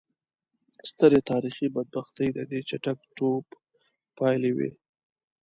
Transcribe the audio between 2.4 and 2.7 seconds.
دې